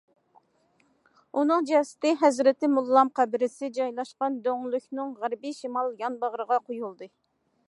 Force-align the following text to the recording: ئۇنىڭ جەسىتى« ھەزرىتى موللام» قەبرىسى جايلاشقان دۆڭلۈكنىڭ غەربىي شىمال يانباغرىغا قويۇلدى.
ئۇنىڭ 1.41 1.67
جەسىتى« 1.71 2.13
ھەزرىتى 2.23 2.71
موللام» 2.77 3.13
قەبرىسى 3.21 3.71
جايلاشقان 3.79 4.43
دۆڭلۈكنىڭ 4.49 5.17
غەربىي 5.23 5.59
شىمال 5.63 5.97
يانباغرىغا 6.05 6.65
قويۇلدى. 6.69 7.17